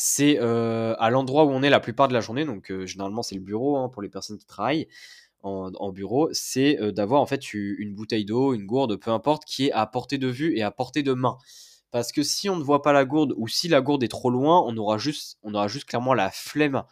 c'est 0.01 0.39
à 0.39 1.11
l'endroit 1.11 1.45
où 1.45 1.51
on 1.51 1.63
est 1.63 1.71
la 1.71 1.81
plupart 1.81 2.07
de 2.09 2.15
la 2.15 2.21
journée. 2.21 2.45
Donc 2.45 2.73
généralement, 2.85 3.23
c'est 3.23 3.35
le 3.35 3.41
bureau 3.41 3.77
hein, 3.77 3.89
pour 3.89 4.01
les 4.01 4.09
personnes 4.09 4.39
qui 4.39 4.47
travaillent 4.47 4.87
en, 5.43 5.91
bureau. 5.91 6.29
C'est 6.33 6.77
d'avoir 6.93 7.21
en 7.21 7.27
fait 7.27 7.53
une 7.53 7.95
bouteille 7.95 8.25
d'eau, 8.25 8.55
une 8.55 8.65
gourde, 8.65 8.97
peu 8.97 9.11
importe, 9.11 9.45
qui 9.45 9.67
est 9.67 9.73
à 9.73 9.87
portée 9.87 10.19
de 10.19 10.29
vue 10.29 10.57
et 10.57 10.63
à 10.63 10.71
portée 10.71 11.03
de 11.03 11.15
main. 11.15 11.37
Parce 11.91 12.13
que 12.13 12.23
si 12.23 12.49
on 12.51 12.57
ne 12.57 12.63
voit 12.63 12.83
pas 12.83 12.93
la 12.93 13.05
gourde 13.05 13.35
ou 13.37 13.49
si 13.49 13.69
la 13.69 13.81
gourde 13.81 14.03
est 14.03 14.09
trop 14.09 14.31
loin, 14.31 14.63
on 14.67 14.77
aura 14.77 14.99
juste, 14.99 15.39
clairement 15.87 16.15
la 16.15 16.31
flemme 16.31 16.85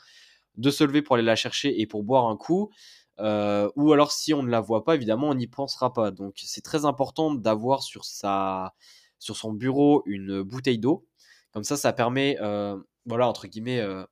de 0.56 0.70
se 0.70 0.84
lever 0.84 1.02
pour 1.02 1.16
aller 1.16 1.24
la 1.24 1.36
chercher 1.36 1.80
et 1.80 1.86
pour 1.86 2.02
boire 2.02 2.26
un 2.26 2.36
coup. 2.36 2.70
Euh, 3.18 3.70
ou 3.76 3.92
alors 3.92 4.12
si 4.12 4.34
on 4.34 4.42
ne 4.42 4.50
la 4.50 4.60
voit 4.60 4.84
pas, 4.84 4.94
évidemment, 4.94 5.28
on 5.28 5.34
n'y 5.34 5.46
pensera 5.46 5.92
pas. 5.92 6.10
Donc 6.10 6.34
c'est 6.42 6.62
très 6.62 6.84
important 6.86 7.34
d'avoir 7.34 7.82
sur, 7.82 8.04
son 8.04 9.52
bureau 9.52 10.02
une 10.06 10.42
bouteille 10.42 10.78
d'eau. 10.78 11.06
Comme 11.52 11.64
ça, 11.64 11.76
ça 11.76 11.92
permet, 11.92 12.38
euh, 12.40 12.76
voilà, 13.06 13.28
entre 13.28 13.46
guillemets, 13.46 13.80
euh, 13.80 14.04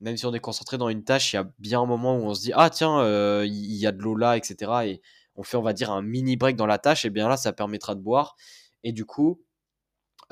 même 0.00 0.16
si 0.16 0.26
on 0.26 0.34
est 0.34 0.40
concentré 0.40 0.78
dans 0.78 0.88
une 0.88 1.04
tâche, 1.04 1.32
il 1.32 1.36
y 1.36 1.38
a 1.38 1.50
bien 1.58 1.80
un 1.80 1.86
moment 1.86 2.16
où 2.16 2.22
on 2.22 2.34
se 2.34 2.42
dit, 2.42 2.52
ah 2.54 2.70
tiens, 2.70 3.04
il 3.44 3.76
y 3.76 3.86
a 3.86 3.92
de 3.92 4.02
l'eau 4.02 4.16
là, 4.16 4.36
etc. 4.36 4.72
Et 4.84 5.02
on 5.36 5.42
fait, 5.42 5.56
on 5.56 5.62
va 5.62 5.72
dire, 5.72 5.90
un 5.90 6.02
mini 6.02 6.36
break 6.36 6.56
dans 6.56 6.66
la 6.66 6.78
tâche, 6.78 7.04
et 7.04 7.10
bien 7.10 7.28
là, 7.28 7.36
ça 7.36 7.52
permettra 7.52 7.94
de 7.94 8.00
boire. 8.00 8.36
Et 8.84 8.92
du 8.92 9.04
coup, 9.04 9.42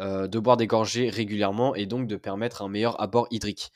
euh, 0.00 0.26
de 0.26 0.38
boire 0.40 0.56
des 0.56 0.66
gorgées 0.66 1.08
régulièrement 1.08 1.76
et 1.76 1.86
donc 1.86 2.08
de 2.08 2.16
permettre 2.16 2.62
un 2.62 2.68
meilleur 2.68 3.00
abord 3.00 3.28
hydrique. 3.30 3.70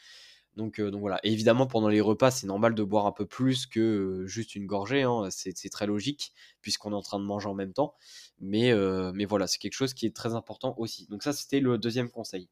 Donc, 0.57 0.81
euh, 0.81 0.91
donc 0.91 1.01
voilà. 1.01 1.21
évidemment, 1.23 1.69
pendant 1.69 1.89
les 1.89 2.01
repas, 2.01 2.33
c'est 2.33 2.49
normal 2.49 2.75
de 2.75 2.83
boire 2.83 3.07
un 3.07 3.13
peu 3.13 3.25
plus 3.25 3.67
que 3.67 3.79
euh, 3.79 4.27
juste 4.27 4.57
une 4.57 4.67
gorgée. 4.67 5.05
Hein. 5.05 5.29
C'est, 5.31 5.53
très 5.71 5.87
logique 5.87 6.33
puisqu'on 6.61 6.91
est 6.91 6.97
en 6.97 7.03
train 7.03 7.21
de 7.21 7.25
manger 7.25 7.49
en 7.49 7.55
même 7.55 7.73
temps. 7.73 7.95
Mais, 8.41 8.73
mais 9.15 9.25
voilà, 9.25 9.47
c'est 9.47 9.59
quelque 9.59 9.75
chose 9.75 9.95
qui 9.95 10.07
est 10.07 10.15
très 10.15 10.35
important 10.35 10.75
aussi. 10.79 11.07
Donc 11.07 11.23
ça, 11.23 11.33
c'était 11.33 11.61
le 11.61 11.79
deuxième 11.79 12.11
conseil. 12.11 12.49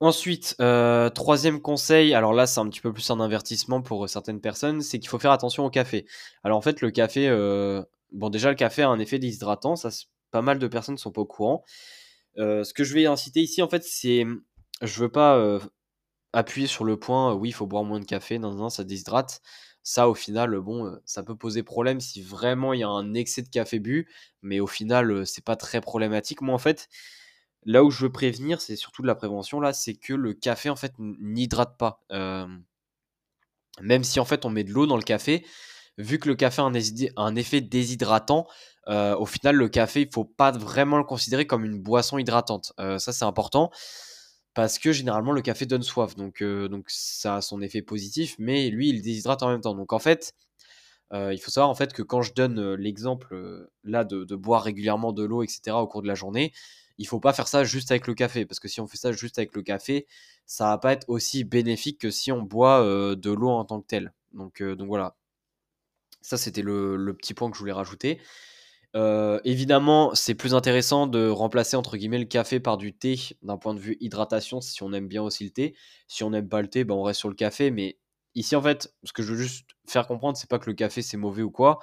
Ensuite, 0.00 0.54
euh, 0.60 1.10
troisième 1.10 1.60
conseil, 1.60 2.14
alors 2.14 2.32
là 2.32 2.46
c'est 2.46 2.60
un 2.60 2.68
petit 2.68 2.80
peu 2.80 2.92
plus 2.92 3.10
un 3.10 3.18
avertissement 3.18 3.82
pour 3.82 4.08
certaines 4.08 4.40
personnes, 4.40 4.80
c'est 4.80 5.00
qu'il 5.00 5.08
faut 5.08 5.18
faire 5.18 5.32
attention 5.32 5.64
au 5.64 5.70
café. 5.70 6.06
Alors 6.44 6.56
en 6.56 6.60
fait 6.60 6.80
le 6.82 6.92
café, 6.92 7.28
euh, 7.28 7.82
bon 8.12 8.30
déjà 8.30 8.48
le 8.50 8.54
café 8.54 8.82
a 8.82 8.88
un 8.90 9.00
effet 9.00 9.18
déshydratant, 9.18 9.74
ça 9.74 9.88
pas 10.30 10.40
mal 10.40 10.60
de 10.60 10.68
personnes 10.68 10.94
ne 10.94 10.98
sont 11.00 11.10
pas 11.10 11.22
au 11.22 11.26
courant. 11.26 11.64
Euh, 12.38 12.64
ce 12.64 12.74
que 12.74 12.84
je 12.84 12.94
vais 12.94 13.06
inciter 13.06 13.40
ici 13.40 13.60
en 13.62 13.68
fait 13.68 13.82
c'est, 13.84 14.24
je 14.82 15.00
veux 15.00 15.08
pas 15.10 15.58
appuyer 16.32 16.68
sur 16.68 16.84
le 16.84 16.98
point, 16.98 17.34
oui 17.34 17.48
il 17.50 17.52
faut 17.52 17.66
boire 17.66 17.84
moins 17.84 18.00
de 18.00 18.04
café, 18.04 18.38
non 18.38 18.54
non 18.54 18.70
ça 18.70 18.84
déshydrate. 18.84 19.40
Ça 19.82 20.08
au 20.08 20.14
final 20.14 20.60
bon 20.60 20.96
ça 21.06 21.24
peut 21.24 21.36
poser 21.36 21.62
problème 21.64 22.00
si 22.00 22.22
vraiment 22.22 22.72
il 22.72 22.80
y 22.80 22.84
a 22.84 22.88
un 22.88 23.14
excès 23.14 23.42
de 23.42 23.48
café 23.48 23.80
bu, 23.80 24.08
mais 24.42 24.60
au 24.60 24.66
final 24.68 25.26
c'est 25.26 25.44
pas 25.44 25.56
très 25.56 25.80
problématique. 25.80 26.40
Moi 26.42 26.54
en 26.54 26.58
fait 26.58 26.88
Là 27.64 27.84
où 27.84 27.90
je 27.90 28.02
veux 28.02 28.12
prévenir, 28.12 28.60
c'est 28.60 28.76
surtout 28.76 29.02
de 29.02 29.06
la 29.06 29.14
prévention, 29.14 29.60
là, 29.60 29.72
c'est 29.72 29.94
que 29.94 30.14
le 30.14 30.32
café, 30.32 30.70
en 30.70 30.76
fait, 30.76 30.92
n'hydrate 30.98 31.76
pas. 31.78 32.04
même 33.80 34.04
si, 34.04 34.20
en 34.20 34.24
fait, 34.24 34.44
on 34.44 34.50
met 34.50 34.64
de 34.64 34.72
l'eau 34.72 34.86
dans 34.86 34.96
le 34.96 35.02
café, 35.02 35.44
vu 35.98 36.18
que 36.18 36.28
le 36.28 36.34
café 36.34 36.62
a 36.62 36.64
un, 37.16 37.36
effet 37.36 37.60
déshydratant, 37.60 38.46
au 38.86 39.26
final, 39.26 39.56
le 39.56 39.68
café, 39.68 40.02
il 40.02 40.08
faut 40.12 40.24
pas 40.24 40.52
vraiment 40.52 40.98
le 40.98 41.04
considérer 41.04 41.46
comme 41.46 41.64
une 41.64 41.80
boisson 41.80 42.18
hydratante. 42.18 42.72
ça, 42.78 43.12
c'est 43.12 43.24
important. 43.24 43.70
Parce 44.54 44.78
que 44.78 44.92
généralement, 44.92 45.32
le 45.32 45.42
café 45.42 45.66
donne 45.66 45.82
soif. 45.82 46.16
Donc, 46.16 46.42
ça 46.88 47.36
a 47.36 47.40
son 47.42 47.60
effet 47.60 47.82
positif, 47.82 48.34
mais 48.38 48.70
lui, 48.70 48.88
il 48.88 49.02
déshydrate 49.02 49.42
en 49.42 49.50
même 49.50 49.60
temps. 49.60 49.74
Donc, 49.74 49.92
en 49.92 49.98
fait, 49.98 50.34
il 51.12 51.38
faut 51.38 51.50
savoir 51.50 51.70
en 51.70 51.74
fait 51.74 51.92
que 51.92 52.02
quand 52.02 52.22
je 52.22 52.34
donne 52.34 52.74
l'exemple 52.74 53.68
là 53.84 54.04
de, 54.04 54.34
boire 54.36 54.62
régulièrement 54.62 55.12
de 55.12 55.24
l'eau, 55.24 55.42
etc., 55.42 55.76
au 55.76 55.86
cours 55.86 56.02
de 56.02 56.08
la 56.08 56.14
journée, 56.14 56.52
il 56.98 57.06
faut 57.06 57.20
pas 57.20 57.32
faire 57.32 57.48
ça 57.48 57.64
juste 57.64 57.90
avec 57.90 58.06
le 58.06 58.14
café, 58.14 58.44
parce 58.44 58.60
que 58.60 58.68
si 58.68 58.80
on 58.80 58.86
fait 58.86 58.96
ça 58.96 59.12
juste 59.12 59.38
avec 59.38 59.54
le 59.54 59.62
café, 59.62 60.06
ça 60.46 60.66
va 60.66 60.78
pas 60.78 60.92
être 60.92 61.08
aussi 61.08 61.44
bénéfique 61.44 62.00
que 62.00 62.10
si 62.10 62.32
on 62.32 62.42
boit 62.42 62.82
euh, 62.82 63.16
de 63.16 63.30
l'eau 63.30 63.50
en 63.50 63.64
tant 63.64 63.80
que 63.80 63.86
telle. 63.86 64.12
Donc, 64.32 64.60
euh, 64.60 64.74
donc 64.76 64.88
voilà. 64.88 65.16
Ça, 66.20 66.36
c'était 66.36 66.62
le, 66.62 67.14
petit 67.14 67.34
point 67.34 67.50
que 67.50 67.56
je 67.56 67.60
voulais 67.60 67.72
rajouter. 67.72 68.20
Euh, 68.96 69.40
évidemment, 69.44 70.14
c'est 70.14 70.34
plus 70.34 70.54
intéressant 70.54 71.06
de 71.06 71.28
remplacer 71.28 71.76
entre 71.76 71.96
guillemets 71.96 72.18
le 72.18 72.24
café 72.24 72.58
par 72.58 72.78
du 72.78 72.94
thé 72.94 73.18
d'un 73.42 73.58
point 73.58 73.74
de 73.74 73.78
vue 73.78 73.96
hydratation 74.00 74.60
si 74.60 74.82
on 74.82 74.92
aime 74.92 75.08
bien 75.08 75.22
aussi 75.22 75.44
le 75.44 75.50
thé. 75.50 75.74
Si 76.08 76.24
on 76.24 76.30
n'aime 76.30 76.48
pas 76.48 76.62
le 76.62 76.68
thé, 76.68 76.84
ben 76.84 76.94
on 76.94 77.02
reste 77.02 77.20
sur 77.20 77.28
le 77.28 77.34
café. 77.34 77.70
Mais 77.70 77.98
ici, 78.38 78.56
en 78.56 78.62
fait, 78.62 78.94
ce 79.04 79.12
que 79.12 79.22
je 79.22 79.32
veux 79.32 79.38
juste 79.42 79.66
faire 79.86 80.06
comprendre, 80.06 80.36
c'est 80.38 80.48
pas 80.48 80.58
que 80.58 80.70
le 80.70 80.74
café 80.74 81.02
c'est 81.02 81.16
mauvais 81.16 81.42
ou 81.42 81.50
quoi. 81.50 81.80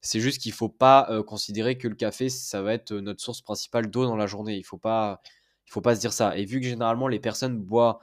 C'est 0.00 0.20
juste 0.20 0.40
qu'il 0.40 0.52
faut 0.52 0.68
pas 0.68 1.08
euh, 1.10 1.22
considérer 1.22 1.76
que 1.78 1.88
le 1.88 1.94
café, 1.94 2.28
ça 2.28 2.62
va 2.62 2.74
être 2.74 2.92
notre 2.92 3.20
source 3.20 3.42
principale 3.42 3.90
d'eau 3.90 4.06
dans 4.06 4.16
la 4.16 4.26
journée. 4.26 4.56
Il 4.56 4.64
faut 4.64 4.78
pas, 4.78 5.20
il 5.66 5.72
faut 5.72 5.80
pas 5.80 5.94
se 5.94 6.00
dire 6.00 6.12
ça. 6.12 6.36
Et 6.36 6.44
vu 6.44 6.60
que 6.60 6.66
généralement 6.66 7.08
les 7.08 7.20
personnes 7.20 7.58
boivent 7.58 7.98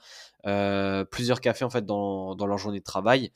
euh, 0.46 1.06
plusieurs 1.06 1.42
cafés 1.42 1.66
en 1.66 1.70
fait 1.70 1.86
dans, 1.86 2.36
leur 2.36 2.58
journée 2.58 2.80
de 2.80 2.84
travail, 2.84 3.32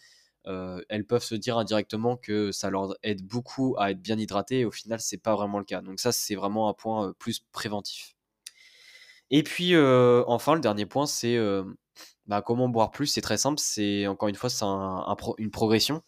euh, 0.48 0.82
elles 0.90 1.06
peuvent 1.06 1.24
se 1.24 1.36
dire 1.36 1.58
indirectement 1.58 2.18
que 2.18 2.52
ça 2.52 2.70
leur 2.70 2.96
aide 3.04 3.26
beaucoup 3.26 3.76
à 3.80 3.92
être 3.92 4.02
bien 4.02 4.18
hydratées. 4.20 4.62
Et 4.62 4.66
au 4.66 4.72
final, 4.72 5.00
c'est 5.00 5.18
pas 5.18 5.36
vraiment 5.36 5.60
le 5.60 5.66
cas. 5.66 5.82
Donc 5.82 6.00
ça, 6.00 6.12
c'est 6.12 6.36
vraiment 6.36 6.70
un 6.70 6.74
point 6.74 7.14
plus 7.20 7.42
préventif. 7.52 8.16
Et 9.32 9.44
puis 9.44 9.76
enfin, 9.78 10.56
le 10.56 10.62
dernier 10.62 10.86
point, 10.86 11.06
c'est 11.06 11.38
bah, 12.29 12.43
comment 12.43 12.69
boire 12.69 12.91
plus. 12.91 13.07
C'est 13.07 13.21
très 13.21 13.38
simple. 13.38 13.59
C'est 13.59 14.07
encore 14.07 14.29
une 14.29 14.36
fois, 14.36 14.50
c'est 14.50 14.63
une 15.39 15.51
progression. 15.51 16.03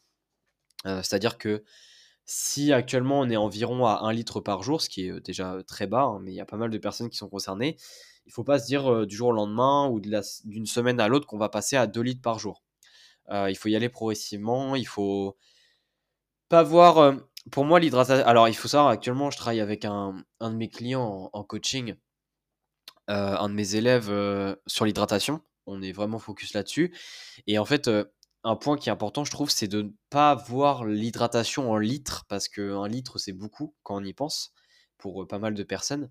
C'est-à-dire 0.85 1.37
que 1.37 1.63
si 2.25 2.71
actuellement 2.71 3.19
on 3.19 3.29
est 3.29 3.37
environ 3.37 3.85
à 3.85 4.01
1 4.03 4.13
litre 4.13 4.39
par 4.39 4.63
jour, 4.63 4.81
ce 4.81 4.89
qui 4.89 5.07
est 5.07 5.19
déjà 5.19 5.57
très 5.67 5.87
bas, 5.87 6.03
hein, 6.03 6.19
mais 6.21 6.31
il 6.31 6.35
y 6.35 6.41
a 6.41 6.45
pas 6.45 6.57
mal 6.57 6.69
de 6.69 6.77
personnes 6.77 7.09
qui 7.09 7.17
sont 7.17 7.27
concernées, 7.27 7.75
il 8.25 8.29
ne 8.29 8.33
faut 8.33 8.43
pas 8.43 8.59
se 8.59 8.67
dire 8.67 9.07
du 9.07 9.15
jour 9.15 9.29
au 9.29 9.31
lendemain 9.33 9.87
ou 9.89 9.99
d'une 9.99 10.65
semaine 10.67 10.99
à 10.99 11.07
l'autre 11.07 11.27
qu'on 11.27 11.39
va 11.39 11.49
passer 11.49 11.75
à 11.75 11.87
2 11.87 12.01
litres 12.01 12.21
par 12.21 12.39
jour. 12.39 12.63
il 13.31 13.55
faut 13.57 13.69
y 13.69 13.75
aller 13.75 13.89
progressivement, 13.89 14.75
il 14.75 14.87
faut 14.87 15.37
pas 16.49 16.63
voir... 16.63 17.15
pour 17.51 17.65
moi, 17.65 17.79
l'hydratation... 17.79 18.25
Alors, 18.27 18.47
il 18.47 18.55
faut 18.55 18.67
savoir, 18.67 18.91
actuellement, 18.91 19.31
je 19.31 19.37
travaille 19.37 19.61
avec 19.61 19.85
un, 19.85 20.23
de 20.41 20.49
mes 20.49 20.69
clients 20.69 21.29
en, 21.33 21.43
coaching, 21.43 21.95
un 23.07 23.49
de 23.49 23.53
mes 23.53 23.75
élèves 23.75 24.11
sur 24.67 24.85
l'hydratation. 24.85 25.41
On 25.65 25.81
est 25.81 25.91
vraiment 25.91 26.19
focus 26.19 26.53
là-dessus. 26.53 26.95
Et 27.47 27.59
en 27.59 27.65
fait, 27.65 27.89
un 28.43 28.55
point 28.55 28.77
qui 28.77 28.89
est 28.89 28.91
important, 28.91 29.23
je 29.23 29.31
trouve, 29.31 29.49
c'est 29.49 29.67
de 29.67 29.83
ne 29.83 29.89
pas 30.09 30.35
voir 30.35 30.85
l'hydratation 30.85 31.71
en 31.71 31.77
litres, 31.77 32.25
parce 32.27 32.47
qu'un 32.47 32.87
litre, 32.87 33.19
c'est 33.19 33.33
beaucoup 33.33 33.75
quand 33.83 34.01
on 34.01 34.03
y 34.03 34.13
pense, 34.13 34.53
pour 34.97 35.27
pas 35.27 35.39
mal 35.39 35.53
de 35.53 35.63
personnes. 35.63 36.09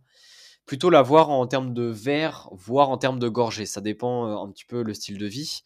Plutôt 0.67 0.91
la 0.91 1.03
voir 1.03 1.31
en 1.31 1.47
termes 1.49 1.75
de 1.75 1.83
verre, 1.83 2.49
voire 2.53 2.91
en 2.91 2.99
termes 2.99 3.19
de 3.19 3.29
gorgée. 3.29 3.67
Ça 3.67 3.81
dépend 3.81 4.27
un 4.41 4.51
petit 4.53 4.65
peu 4.65 4.83
le 4.83 4.95
style 4.95 5.19
de 5.19 5.27
vie. 5.27 5.63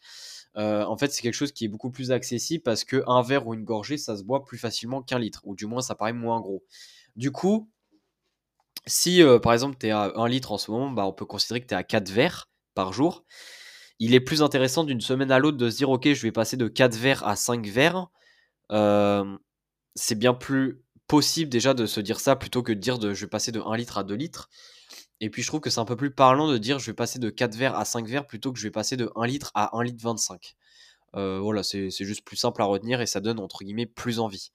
en 0.55 0.97
fait, 0.97 1.11
c'est 1.11 1.21
quelque 1.21 1.33
chose 1.35 1.51
qui 1.51 1.65
est 1.65 1.67
beaucoup 1.67 1.91
plus 1.91 2.11
accessible 2.11 2.63
parce 2.63 2.83
qu'un 2.83 3.21
verre 3.21 3.45
ou 3.47 3.53
une 3.53 3.63
gorgée, 3.63 3.97
ça 3.97 4.17
se 4.17 4.23
boit 4.23 4.43
plus 4.45 4.57
facilement 4.57 5.01
qu'un 5.01 5.19
litre, 5.19 5.41
ou 5.43 5.55
du 5.55 5.65
moins 5.65 5.81
ça 5.81 5.95
paraît 5.95 6.13
moins 6.13 6.39
gros. 6.41 6.63
Du 7.15 7.31
coup, 7.31 7.69
si 8.87 9.21
par 9.43 9.53
exemple 9.53 9.77
tu 9.79 9.87
es 9.87 9.91
à 9.91 10.11
1 10.15 10.27
litre 10.27 10.51
en 10.51 10.57
ce 10.57 10.71
moment, 10.71 10.89
bah, 10.89 11.05
on 11.05 11.13
peut 11.13 11.25
considérer 11.25 11.61
que 11.61 11.67
tu 11.67 11.73
es 11.73 11.77
à 11.77 11.83
4 11.83 12.09
verres 12.09 12.49
par 12.73 12.93
jour 12.93 13.25
il 13.99 14.13
est 14.13 14.19
plus 14.19 14.41
intéressant 14.41 14.83
d'une 14.83 15.01
semaine 15.01 15.31
à 15.31 15.39
l'autre 15.39 15.57
de 15.57 15.69
se 15.69 15.77
dire 15.77 15.89
ok 15.89 16.13
je 16.13 16.21
vais 16.21 16.31
passer 16.31 16.57
de 16.57 16.67
4 16.67 16.95
verres 16.95 17.25
à 17.27 17.35
5 17.35 17.65
verres. 17.67 18.07
c'est 19.95 20.15
bien 20.15 20.33
plus 20.33 20.81
possible 21.07 21.49
déjà 21.49 21.73
de 21.73 21.85
se 21.85 21.99
dire 21.99 22.19
ça 22.19 22.35
plutôt 22.35 22.63
que 22.63 22.71
de 22.73 22.79
dire 22.79 22.99
je 23.01 23.25
vais 23.25 23.29
passer 23.29 23.51
de 23.51 23.61
1 23.61 23.77
litre 23.77 23.97
à 23.97 24.03
2 24.03 24.15
litres. 24.15 24.49
Et 25.21 25.29
puis 25.29 25.43
je 25.43 25.47
trouve 25.47 25.61
que 25.61 25.69
c'est 25.69 25.79
un 25.79 25.85
peu 25.85 25.95
plus 25.95 26.11
parlant 26.11 26.47
de 26.49 26.57
dire 26.57 26.79
je 26.79 26.87
vais 26.87 26.95
passer 26.95 27.19
de 27.19 27.29
4 27.29 27.55
verres 27.55 27.75
à 27.75 27.85
5 27.85 28.07
verres 28.07 28.27
plutôt 28.27 28.51
que 28.51 28.59
je 28.59 28.63
vais 28.67 28.71
passer 28.71 28.97
de 28.97 29.09
1 29.15 29.25
litre 29.27 29.51
à 29.55 29.77
1 29.77 29.83
litre 29.83 30.03
25. 30.03 30.55
voilà, 31.13 31.63
c'est 31.63 31.89
juste 31.91 32.25
plus 32.25 32.37
simple 32.37 32.61
à 32.61 32.65
retenir 32.65 33.01
et 33.01 33.05
ça 33.05 33.21
donne 33.21 33.39
entre 33.39 33.63
guillemets 33.63 33.85
plus 33.85 34.19
envie. 34.19 34.51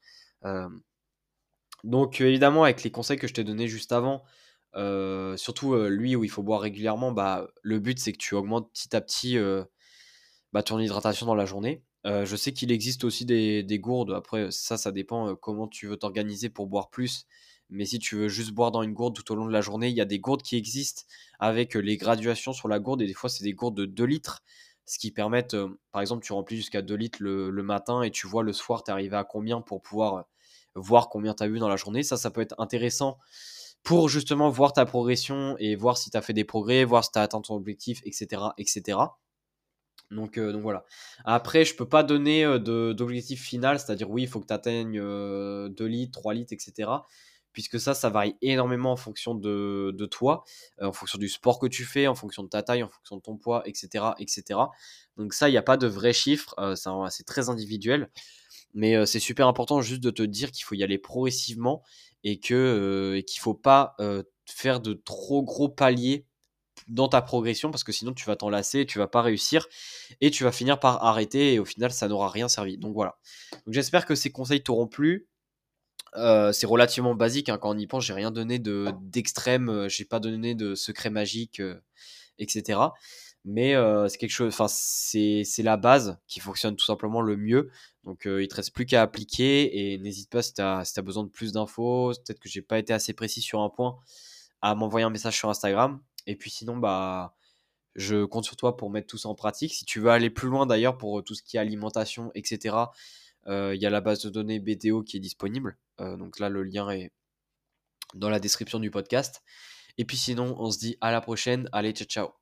donc 1.84 2.20
évidemment 2.20 2.64
avec 2.64 2.82
les 2.82 2.90
conseils 2.90 3.18
que 3.18 3.26
je 3.26 3.32
t'ai 3.34 3.44
donnés 3.44 3.68
juste 3.68 3.92
avant, 3.92 4.22
surtout 4.74 5.74
lui 5.74 6.16
où 6.16 6.24
il 6.24 6.30
faut 6.30 6.42
boire 6.42 6.60
régulièrement, 6.60 7.12
bah, 7.12 7.48
le 7.62 7.78
but 7.78 7.98
c'est 7.98 8.12
que 8.12 8.18
tu 8.18 8.34
augmentes 8.34 8.70
petit 8.72 8.94
à 8.94 9.00
petit 9.00 9.38
bah, 10.52 10.62
ton 10.62 10.78
hydratation 10.78 11.26
dans 11.26 11.34
la 11.34 11.46
journée. 11.46 11.82
je 12.04 12.36
sais 12.36 12.52
qu'il 12.52 12.72
existe 12.72 13.04
aussi 13.04 13.24
des, 13.24 13.78
gourdes. 13.78 14.12
Après, 14.12 14.50
ça, 14.50 14.76
ça 14.76 14.92
dépend 14.92 15.34
comment 15.36 15.68
tu 15.68 15.86
veux 15.86 15.96
t'organiser 15.96 16.48
pour 16.50 16.66
boire 16.66 16.90
plus. 16.90 17.26
Mais 17.70 17.84
si 17.84 18.00
tu 18.00 18.16
veux 18.16 18.28
juste 18.28 18.50
boire 18.50 18.72
dans 18.72 18.82
une 18.82 18.92
gourde 18.92 19.14
tout 19.14 19.32
au 19.32 19.36
long 19.36 19.46
de 19.46 19.52
la 19.52 19.60
journée, 19.60 19.88
il 19.88 19.94
y 19.94 20.00
a 20.00 20.04
des 20.04 20.18
gourdes 20.18 20.42
qui 20.42 20.56
existent 20.56 21.02
avec 21.38 21.74
les 21.74 21.96
graduations 21.96 22.52
sur 22.52 22.68
la 22.68 22.80
gourde. 22.80 23.00
Et 23.00 23.06
des 23.06 23.14
fois, 23.14 23.30
c'est 23.30 23.44
des 23.44 23.54
gourdes 23.54 23.76
de 23.76 23.86
2 23.86 24.04
litres. 24.04 24.42
Ce 24.86 24.98
qui 24.98 25.12
permettent, 25.12 25.56
par 25.92 26.00
exemple, 26.00 26.24
tu 26.24 26.32
remplis 26.32 26.56
jusqu'à 26.56 26.82
2 26.82 26.94
litres 26.96 27.18
le, 27.22 27.62
matin 27.62 28.02
et 28.02 28.10
tu 28.10 28.26
vois 28.26 28.42
le 28.42 28.52
soir, 28.52 28.82
tu 28.82 28.90
es 28.90 28.92
arrivé 28.92 29.16
à 29.16 29.22
combien 29.22 29.60
pour 29.60 29.82
pouvoir 29.82 30.24
voir 30.74 31.08
combien 31.08 31.32
tu 31.32 31.44
as 31.44 31.46
eu 31.46 31.60
dans 31.60 31.68
la 31.68 31.76
journée. 31.76 32.02
Ça, 32.02 32.16
ça 32.16 32.32
peut 32.32 32.40
être 32.40 32.56
intéressant 32.58 33.18
pour 33.82 34.08
justement 34.08 34.50
voir 34.50 34.72
ta 34.72 34.84
progression 34.84 35.56
et 35.58 35.74
voir 35.76 35.96
si 35.96 36.10
tu 36.10 36.16
as 36.16 36.22
fait 36.22 36.32
des 36.32 36.44
progrès, 36.44 36.84
voir 36.84 37.04
si 37.04 37.12
tu 37.12 37.18
as 37.18 37.22
atteint 37.22 37.40
ton 37.40 37.54
objectif, 37.54 38.00
etc. 38.04 38.42
etc. 38.58 38.98
Donc, 40.10 40.38
euh, 40.38 40.52
donc 40.52 40.62
voilà. 40.62 40.84
Après, 41.24 41.64
je 41.64 41.74
peux 41.74 41.88
pas 41.88 42.02
donner 42.02 42.44
euh, 42.44 42.58
d'objectif 42.92 43.42
final, 43.42 43.78
c'est-à-dire 43.78 44.10
oui, 44.10 44.22
il 44.22 44.28
faut 44.28 44.40
que 44.40 44.46
tu 44.46 44.52
atteignes 44.52 44.98
2 44.98 45.00
euh, 45.00 45.88
litres, 45.88 46.18
3 46.18 46.34
litres, 46.34 46.52
etc. 46.52 46.90
Puisque 47.52 47.80
ça, 47.80 47.94
ça 47.94 48.10
varie 48.10 48.36
énormément 48.42 48.92
en 48.92 48.96
fonction 48.96 49.34
de, 49.34 50.06
toi, 50.08 50.44
en 50.80 50.92
fonction 50.92 51.18
du 51.18 51.28
sport 51.28 51.58
que 51.58 51.66
tu 51.66 51.84
fais, 51.84 52.06
en 52.06 52.14
fonction 52.14 52.44
de 52.44 52.48
ta 52.48 52.62
taille, 52.62 52.84
en 52.84 52.88
fonction 52.88 53.16
de 53.16 53.22
ton 53.22 53.36
poids, 53.36 53.62
etc. 53.66 54.04
etc. 54.20 54.60
Donc 55.16 55.34
ça, 55.34 55.48
il 55.48 55.52
n'y 55.52 55.58
a 55.58 55.62
pas 55.62 55.76
de 55.76 55.88
vrais 55.88 56.12
chiffres, 56.12 56.54
c'est 57.10 57.26
très 57.26 57.48
individuel. 57.48 58.08
Mais 58.72 59.04
c'est 59.04 59.18
super 59.18 59.48
important 59.48 59.80
juste 59.80 60.00
de 60.00 60.12
te 60.12 60.22
dire 60.22 60.52
qu'il 60.52 60.62
faut 60.62 60.76
y 60.76 60.84
aller 60.84 60.96
progressivement 60.96 61.82
et 62.24 62.38
que 62.38 63.22
qu'il 63.26 63.40
faut 63.40 63.54
pas 63.54 63.96
faire 64.46 64.80
de 64.80 64.94
trop 64.94 65.42
gros 65.42 65.68
paliers 65.68 66.26
dans 66.88 67.08
ta 67.08 67.22
progression 67.22 67.70
parce 67.70 67.84
que 67.84 67.92
sinon 67.92 68.12
tu 68.12 68.24
vas 68.24 68.36
t'en 68.36 68.50
lasser, 68.50 68.86
tu 68.86 68.98
vas 68.98 69.06
pas 69.06 69.22
réussir 69.22 69.66
et 70.20 70.30
tu 70.30 70.44
vas 70.44 70.52
finir 70.52 70.80
par 70.80 71.04
arrêter 71.04 71.54
et 71.54 71.58
au 71.58 71.64
final 71.64 71.92
ça 71.92 72.08
n'aura 72.08 72.28
rien 72.28 72.48
servi. 72.48 72.78
Donc 72.78 72.94
voilà. 72.94 73.18
J'espère 73.68 74.06
que 74.06 74.14
ces 74.14 74.30
conseils 74.30 74.62
t'auront 74.62 74.88
plu. 74.88 75.28
c'est 76.14 76.66
relativement 76.66 77.14
basique 77.14 77.48
hein, 77.48 77.58
quand 77.58 77.70
on 77.74 77.78
y 77.78 77.86
pense. 77.86 78.04
J'ai 78.04 78.14
rien 78.14 78.30
donné 78.30 78.58
de 78.58 78.92
d'extrême, 79.02 79.88
j'ai 79.88 80.04
pas 80.04 80.20
donné 80.20 80.54
de 80.54 80.74
secret 80.74 81.10
magique, 81.10 81.62
etc. 82.38 82.80
Mais 83.44 83.74
c'est 84.08 84.18
quelque 84.18 84.30
chose, 84.30 84.54
c'est 84.68 85.62
la 85.62 85.76
base 85.76 86.18
qui 86.26 86.40
fonctionne 86.40 86.76
tout 86.76 86.84
simplement 86.84 87.22
le 87.22 87.36
mieux. 87.36 87.70
Donc 88.04 88.22
il 88.26 88.48
te 88.48 88.54
reste 88.54 88.74
plus 88.74 88.86
qu'à 88.86 89.02
appliquer 89.02 89.92
et 89.92 89.98
n'hésite 89.98 90.30
pas 90.30 90.42
si 90.42 90.54
tu 90.54 90.60
as, 90.60 91.02
besoin 91.02 91.24
de 91.24 91.30
plus 91.30 91.52
d'infos, 91.52 92.12
peut-être 92.24 92.38
que 92.38 92.48
j'ai 92.48 92.62
pas 92.62 92.78
été 92.78 92.92
assez 92.92 93.12
précis 93.12 93.40
sur 93.40 93.60
un 93.60 93.70
point, 93.70 93.98
à 94.62 94.74
m'envoyer 94.74 95.04
un 95.04 95.10
message 95.10 95.36
sur 95.38 95.48
Instagram. 95.48 96.00
Et 96.26 96.36
puis 96.36 96.50
sinon, 96.50 96.76
bah, 96.76 97.34
je 97.94 98.24
compte 98.24 98.44
sur 98.44 98.56
toi 98.56 98.76
pour 98.76 98.90
mettre 98.90 99.06
tout 99.06 99.18
ça 99.18 99.28
en 99.28 99.34
pratique. 99.34 99.72
Si 99.72 99.84
tu 99.84 100.00
veux 100.00 100.10
aller 100.10 100.30
plus 100.30 100.48
loin 100.48 100.66
d'ailleurs 100.66 100.98
pour 100.98 101.24
tout 101.24 101.34
ce 101.34 101.42
qui 101.42 101.56
est 101.56 101.60
alimentation, 101.60 102.30
etc., 102.34 102.76
il 103.46 103.80
y 103.80 103.86
a 103.86 103.90
la 103.90 104.00
base 104.00 104.22
de 104.22 104.30
données 104.30 104.60
BTO 104.60 105.02
qui 105.02 105.16
est 105.16 105.20
disponible. 105.20 105.78
donc 105.98 106.38
là, 106.38 106.48
le 106.50 106.62
lien 106.62 106.90
est 106.90 107.10
dans 108.14 108.28
la 108.28 108.40
description 108.40 108.78
du 108.78 108.90
podcast. 108.90 109.42
Et 109.98 110.04
puis 110.04 110.16
sinon, 110.16 110.56
on 110.58 110.70
se 110.70 110.78
dit 110.78 110.96
à 111.00 111.12
la 111.12 111.20
prochaine. 111.20 111.68
Allez, 111.72 111.92
ciao, 111.92 112.06
ciao. 112.06 112.39